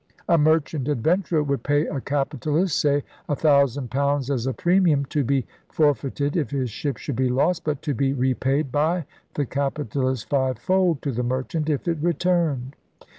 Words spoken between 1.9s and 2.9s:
capitalist,